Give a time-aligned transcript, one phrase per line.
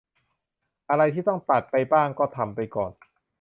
[0.89, 2.91] อะไรที่ต้องตัดไปบ้างก็ทำไปก่อน